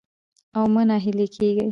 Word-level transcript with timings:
او 0.57 0.63
مه 0.73 0.83
ناهيلي 0.87 1.27
کېږئ 1.35 1.67